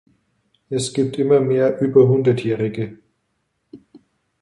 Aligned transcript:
Es 0.71 0.93
gibt 0.93 1.17
immer 1.19 1.41
mehr 1.41 1.79
über 1.79 2.07
Hundertjährige. 2.07 2.97